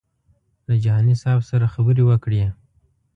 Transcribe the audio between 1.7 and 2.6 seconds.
خبرې وکړې.